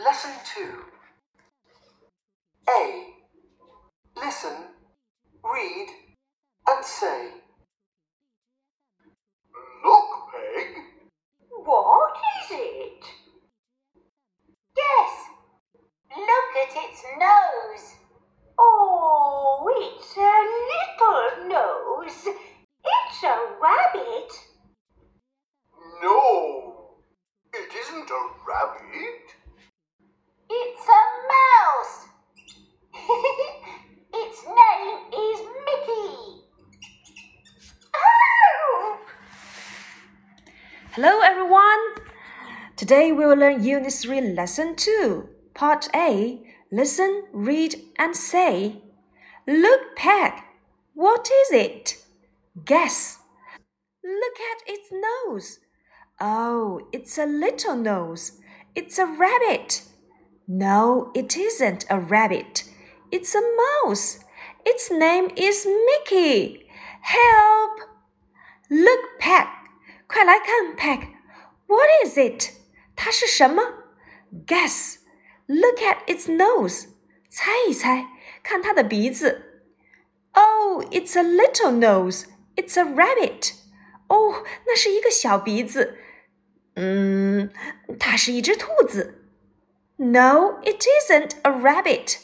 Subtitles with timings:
[0.00, 0.62] Lesson 2
[2.70, 3.04] A.
[4.16, 4.52] Listen,
[5.42, 5.86] read,
[6.68, 7.30] and say.
[9.84, 10.82] Look, Peg.
[11.64, 13.04] What is it?
[14.76, 15.18] Yes,
[16.16, 17.94] look at its nose.
[18.56, 19.68] Oh,
[19.98, 22.36] it's a little nose.
[41.00, 41.94] Hello everyone!
[42.74, 46.40] Today we will learn Unit 3 Lesson 2, Part A
[46.72, 48.82] Listen, Read, and Say.
[49.46, 50.32] Look, Peg!
[50.94, 52.04] What is it?
[52.64, 53.18] Guess!
[54.02, 55.60] Look at its nose!
[56.20, 58.32] Oh, it's a little nose.
[58.74, 59.82] It's a rabbit.
[60.48, 62.64] No, it isn't a rabbit.
[63.12, 63.48] It's a
[63.86, 64.18] mouse.
[64.66, 66.66] Its name is Mickey.
[67.02, 67.78] Help!
[68.68, 69.46] Look, Peg!
[70.08, 72.52] 快来看，Peg，What is it？
[72.96, 73.62] 它是什么
[74.46, 76.86] ？Guess，Look at its nose，
[77.28, 78.06] 猜一猜，
[78.42, 79.60] 看它的鼻子。
[80.32, 82.24] Oh, it's a little nose.
[82.56, 83.52] It's a rabbit.
[84.08, 85.98] 哦，那是一个小鼻子。
[86.74, 87.50] 嗯，
[88.00, 89.26] 它是一只兔子。
[89.96, 92.18] No, oh, it isn't a rabbit.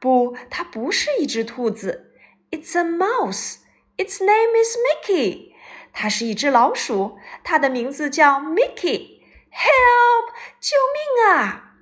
[0.00, 2.12] 不，它不是一只兔子。
[2.50, 3.58] It's a mouse.
[3.96, 5.52] Its name is Mickey.
[5.98, 9.18] 它是一只老鼠，它的名字叫 Mickey。
[9.50, 10.28] Help！
[10.60, 11.72] 救命啊！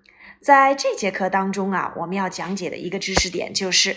[0.43, 3.95] 在这节课当中啊，我们要讲解的一个知识点就是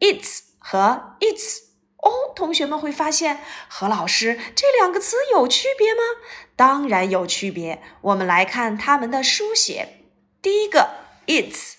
[0.00, 1.58] "It's" 和 "It's"
[2.02, 2.34] 哦。
[2.34, 3.38] 同学们会发现，
[3.68, 6.00] 何老师这两个词有区别吗？
[6.56, 7.80] 当然有区别。
[8.00, 10.00] 我们来看它们的书写。
[10.42, 10.90] 第一个
[11.28, 11.74] "It's"。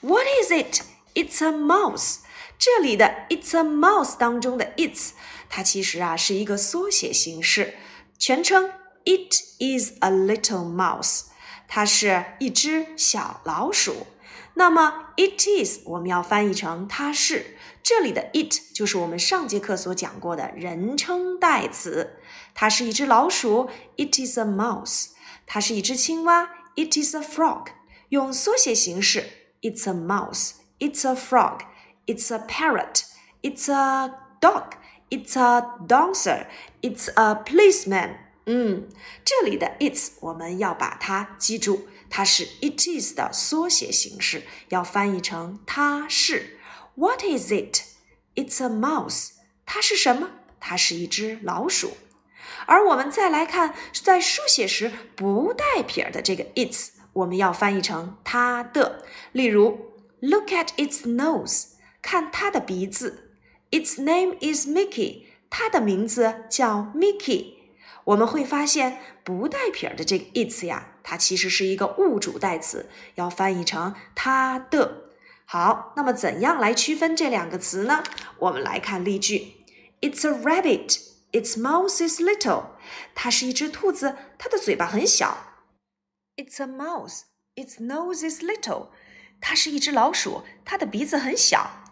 [0.00, 2.16] What is it？It's a mouse。
[2.58, 5.10] 这里的 "It's a mouse" 当中的 "It's"。
[5.50, 7.74] 它其实啊是一个缩写形式，
[8.16, 8.70] 全称
[9.04, 11.24] It is a little mouse。
[11.66, 14.06] 它是一只小老鼠。
[14.54, 17.56] 那么 It is 我们要翻译成它是。
[17.82, 22.18] 这里的 It 就是我们上节课所讲过的人称代词。
[22.54, 25.08] 它是一只老鼠，It is a mouse。
[25.46, 27.68] 它是一只青蛙，It is a frog。
[28.10, 29.26] 用缩写形式
[29.62, 30.52] ，It's a mouse。
[30.78, 31.60] It's a frog。
[32.06, 33.02] It's a parrot。
[33.42, 34.79] It's a dog。
[35.10, 36.46] It's a dancer.
[36.82, 38.16] It's a policeman.
[38.46, 38.88] 嗯，
[39.24, 46.58] 这里的 it's 我们要把它记住，它是 it is 的缩写形式，要翻译成它是。
[46.94, 47.82] What is it?
[48.36, 49.30] It's a mouse.
[49.66, 50.30] 它是什么？
[50.60, 51.92] 它是一只老鼠。
[52.66, 59.04] 而我们再来看，在书写时不带撇的这个 it's，我们要翻译成它的。
[59.32, 61.66] 例如，Look at its nose.
[62.00, 63.29] 看它的鼻子。
[63.72, 67.54] Its name is Mickey，它的名字叫 Mickey。
[68.02, 75.10] 我们会发现不带撇儿的这个 its 呀，它其实是一个物主代词，要翻译成它的。
[75.44, 78.02] 好，那么怎样来区分这两个词呢？
[78.40, 79.64] 我们来看例句
[80.00, 81.00] ：It's a rabbit.
[81.30, 82.70] Its mouth is little.
[83.14, 85.54] 它是一只兔子，它的嘴巴很小。
[86.36, 87.22] It's a mouse.
[87.54, 88.88] Its nose is little.
[89.40, 91.84] 它是一只老鼠，它的鼻子很小。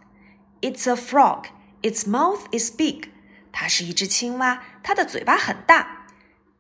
[0.61, 1.47] It's a frog.
[1.83, 3.11] Its mouth is big。
[3.53, 6.07] 它是一只青蛙，它的嘴巴很大。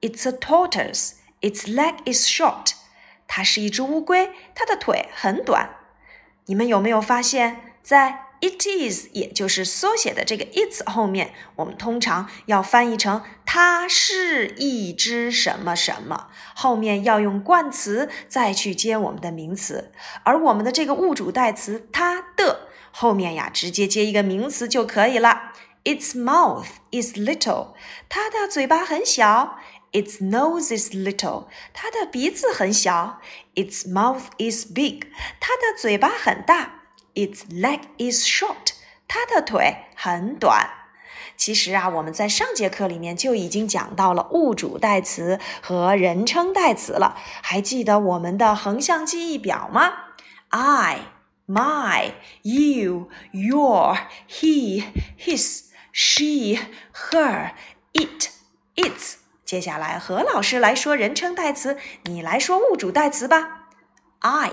[0.00, 1.14] It's a tortoise.
[1.40, 2.72] Its leg is short。
[3.26, 5.70] 它是一只乌龟，它的腿很短。
[6.46, 19.90] 你们有没有发现，在 It is，也就是缩写的这个 It's 后面，我们通常要翻译成它是一只什么什么，后面要用冠词再去接我们的名词，
[20.22, 22.67] 而我们的这个物主代词它的。
[22.92, 25.52] 后面呀，直接接一个名词就可以了。
[25.84, 27.74] Its mouth is little，
[28.08, 29.58] 它的嘴巴很小。
[29.92, 33.20] Its nose is little，它的鼻子很小。
[33.54, 35.06] Its mouth is big，
[35.40, 36.82] 它的嘴巴很大。
[37.14, 38.74] Its leg is short，
[39.06, 40.68] 它的腿很短。
[41.38, 47.16] 其实啊，我们在上节课里面就已经讲到了物主代词和人称代词了。
[47.42, 49.94] 还记得我们的横向记忆表吗
[50.50, 51.17] ？I。
[51.48, 52.12] my,
[52.42, 53.96] you, your,
[54.26, 54.84] he,
[55.16, 56.58] his, she,
[57.12, 57.52] her,
[57.94, 58.30] it,
[58.76, 59.16] its。
[59.44, 63.64] 接下来何老师来说人称代词，你来说物主代词吧。
[64.20, 64.52] I,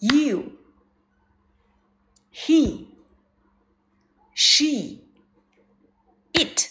[0.00, 0.46] you,
[2.34, 2.86] he,
[4.34, 5.04] she,
[6.32, 6.70] it。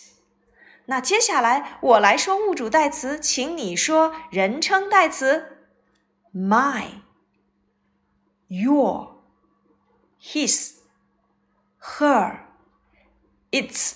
[0.87, 5.63] 那接下来我来说物主代词，请你说人称代词。
[6.35, 7.01] My。
[8.53, 9.11] Your,
[10.19, 10.73] his,
[11.99, 12.39] her,
[13.49, 13.93] it's。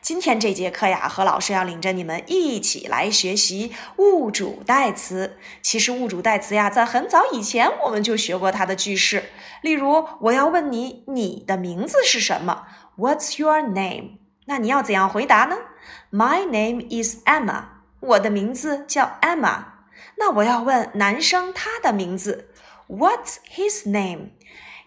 [0.00, 5.36] 今天这节课呀，何老师要领着你们一起来学习物主代词。
[5.60, 9.24] 其实物主代词呀，在很早以前我们就学过它的句式。
[9.60, 14.18] 例如，我要问你，你的名字是什么？What's your name？
[14.46, 15.56] 那你要怎样回答呢
[16.12, 17.64] ？My name is Emma。
[18.00, 19.64] 我的名字叫 Emma。
[20.18, 22.46] 那我要问男生，他的名字？
[22.90, 24.32] What's his name?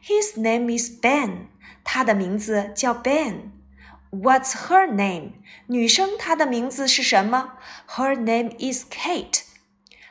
[0.01, 1.47] His name is Ben。
[1.85, 3.53] 他的名字叫 Ben。
[4.11, 5.35] What's her name?
[7.87, 9.43] Her name is Kate。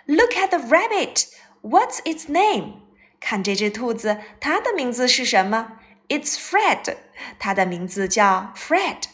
[0.09, 1.27] Look at the rabbit.
[1.63, 2.81] What's its name?
[3.21, 5.79] 看这只兔子，它的名字是什么
[6.09, 6.97] ？It's Fred。
[7.39, 9.05] 它的名字叫 Fred。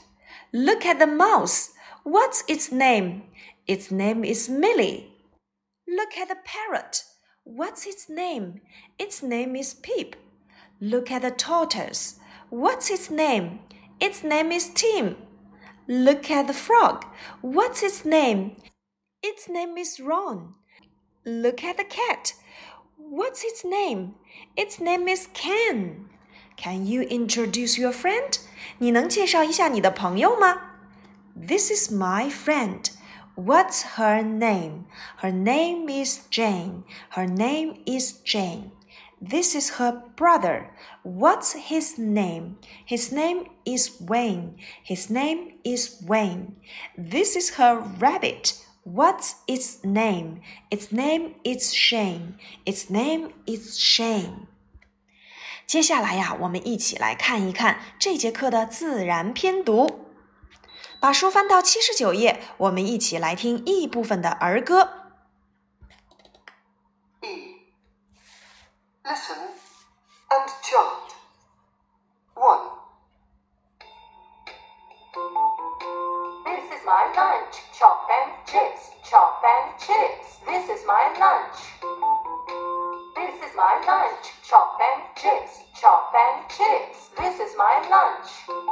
[0.53, 1.71] Look at the mouse.
[2.05, 3.23] What's its name?
[3.67, 5.15] Its name is Millie.
[5.87, 7.03] Look at the parrot.
[7.49, 8.61] What's its name?
[8.99, 10.17] Its name is Pip.
[10.83, 12.21] Look at the tortoise.
[12.50, 13.61] What's its name?
[13.99, 15.17] Its name is Tim.
[15.89, 17.06] Look at the frog.
[17.41, 18.56] What's its name?
[19.23, 20.56] Its name is Ron.
[21.25, 22.35] Look at the cat.
[22.99, 24.17] What's its name?
[24.55, 26.05] Its name is Ken.
[26.59, 28.39] Can you introduce your friend?
[28.79, 29.17] This
[31.71, 32.91] is my friend.
[33.38, 34.87] What's her name?
[35.23, 36.82] Her name is Jane.
[37.11, 38.73] Her name is Jane.
[39.23, 40.70] This is her brother.
[41.05, 42.56] What's his name?
[42.85, 44.56] His name is Wayne.
[44.82, 46.56] His name is Wayne.
[46.99, 48.55] This is her rabbit.
[48.82, 50.41] What's its name?
[50.73, 52.34] Its name is Shane.
[52.67, 54.49] Its name is Shane.
[55.64, 60.07] 接下来呀，我们一起来看一看这节课的自然拼读。
[61.00, 65.12] 把书翻到七十九页，我们一起来听 E 部分的儿歌。
[67.21, 67.71] e
[69.05, 69.39] Listen
[70.31, 71.09] and chant.
[72.35, 72.69] One.
[76.45, 77.55] This is my lunch.
[77.79, 78.91] Chop and chips.
[79.09, 80.41] Chop and chips.
[80.47, 81.59] This is my lunch.
[83.15, 84.33] This is my lunch.
[84.43, 85.62] Chop and chips.
[85.81, 87.11] Chop and chips.
[87.17, 88.67] This is my lunch.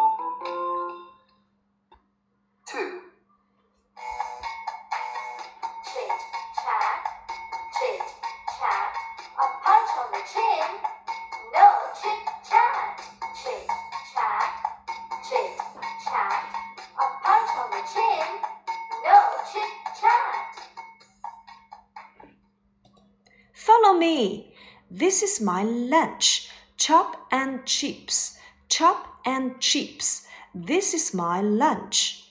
[23.57, 24.53] Follow me.
[24.91, 26.47] This is my lunch.
[26.77, 28.37] Chop and chips.
[28.69, 30.27] Chop and chips.
[30.55, 32.23] This is my lunch.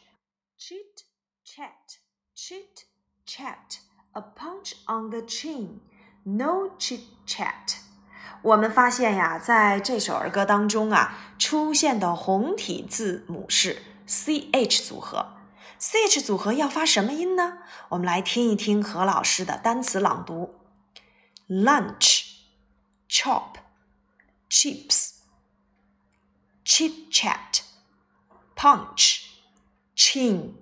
[0.59, 1.01] Chit
[1.43, 1.97] chat.
[2.35, 2.85] Chit
[3.25, 3.79] chat.
[4.13, 5.81] A punch on the chin.
[6.23, 7.77] No chit chat.
[8.43, 15.25] 我们发现呀，在这首儿歌当中啊，出现的红体字母是 ch 组合。
[15.79, 17.57] ch 组合要发什么音呢？
[17.89, 20.64] 我们来听一听何老师的单词朗读。
[21.47, 22.39] lunch,
[23.07, 23.59] chop,
[24.49, 25.21] chips,
[26.63, 27.61] chit chat,
[28.55, 29.21] punch,
[29.95, 30.53] chin.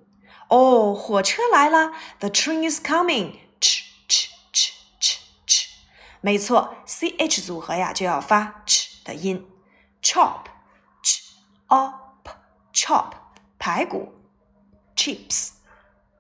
[0.50, 3.40] 哦，火车来了，The oh, train is coming.
[3.62, 6.54] Ch ch ch ch ch.
[11.68, 11.94] o
[12.24, 12.32] p
[12.74, 13.12] chop
[13.58, 14.14] 排骨
[14.96, 15.52] ，chips,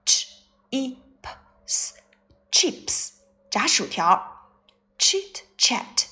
[0.05, 0.25] ch
[0.71, 0.87] i
[1.21, 1.29] p
[1.67, 1.93] s
[2.55, 3.09] chips
[3.51, 4.32] 炸薯条。
[5.13, 6.05] chit chat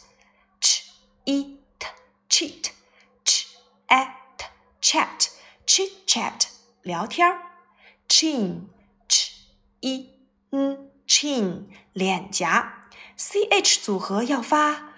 [0.61, 0.81] ch
[1.25, 1.87] i t
[2.29, 2.69] cheat
[3.25, 3.47] ch
[3.87, 4.45] a t
[4.79, 5.29] chat
[5.65, 6.45] chit chat
[6.83, 7.35] 聊天儿
[8.07, 8.65] chin
[9.09, 9.31] ch
[9.79, 10.07] i
[10.51, 14.93] n chin 脸颊 ch 组合要发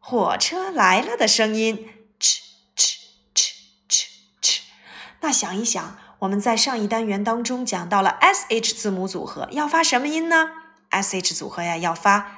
[0.00, 1.88] 火车来了的声音
[2.20, 2.42] ch
[2.76, 2.98] ch
[3.34, 3.52] ch
[3.88, 4.04] ch
[4.42, 4.60] ch
[5.22, 10.50] 那想一想，我们在上一单元当中讲到了 sh 字母组合要发什么音呢
[10.90, 12.35] ？sh 组合呀要发。